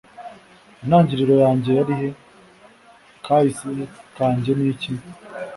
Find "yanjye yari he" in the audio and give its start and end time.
1.43-2.09